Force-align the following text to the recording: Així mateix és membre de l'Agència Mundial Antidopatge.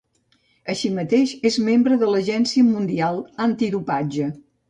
Així 0.73 0.89
mateix 0.99 1.33
és 1.49 1.57
membre 1.67 1.99
de 2.03 2.09
l'Agència 2.15 2.67
Mundial 2.71 3.23
Antidopatge. 3.49 4.31